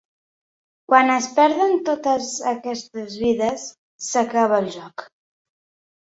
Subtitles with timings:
[0.91, 3.67] Quan es perden totes aquestes vides,
[4.07, 5.05] s'acaba el joc.